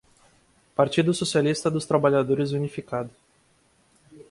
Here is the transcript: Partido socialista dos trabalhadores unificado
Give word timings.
Partido 0.75 1.13
socialista 1.13 1.69
dos 1.69 1.85
trabalhadores 1.85 2.53
unificado 2.53 3.11